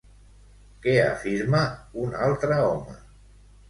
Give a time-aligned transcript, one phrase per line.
[0.85, 1.63] Què afirma,
[2.07, 3.01] un altre home?